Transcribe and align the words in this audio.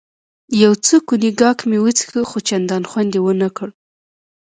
یو 0.63 0.73
څه 0.85 0.95
کونیګاک 1.07 1.59
مې 1.69 1.77
وڅېښه، 1.83 2.21
خو 2.29 2.37
چندانې 2.47 2.87
خوند 2.91 3.11
یې 3.15 3.21
ونه 3.23 3.49
کړ. 3.57 3.69